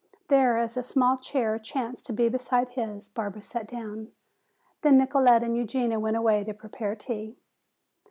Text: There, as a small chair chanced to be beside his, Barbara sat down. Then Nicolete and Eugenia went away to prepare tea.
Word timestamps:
There, 0.29 0.57
as 0.57 0.77
a 0.77 0.81
small 0.81 1.19
chair 1.19 1.59
chanced 1.59 2.07
to 2.07 2.11
be 2.13 2.27
beside 2.27 2.69
his, 2.69 3.07
Barbara 3.07 3.43
sat 3.43 3.67
down. 3.67 4.11
Then 4.81 4.97
Nicolete 4.97 5.43
and 5.43 5.55
Eugenia 5.55 5.99
went 5.99 6.17
away 6.17 6.43
to 6.43 6.55
prepare 6.55 6.95
tea. 6.95 7.37